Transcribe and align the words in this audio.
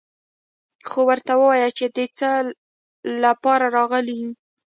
خو 0.89 0.99
ورته 1.09 1.33
ووايه 1.37 1.69
چې 1.77 1.85
د 1.95 1.97
څه 2.17 2.29
له 3.21 3.31
پاره 3.43 3.67
راغلي 3.77 4.15
يو. 4.21 4.31